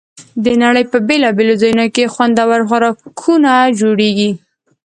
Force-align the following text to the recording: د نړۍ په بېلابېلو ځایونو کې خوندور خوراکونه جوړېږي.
د 0.45 0.47
نړۍ 0.63 0.83
په 0.91 0.97
بېلابېلو 1.07 1.59
ځایونو 1.61 1.85
کې 1.95 2.11
خوندور 2.13 2.59
خوراکونه 2.69 3.51
جوړېږي. 3.79 4.31